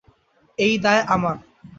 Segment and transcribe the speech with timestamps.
[0.59, 1.35] এই দায় আমার।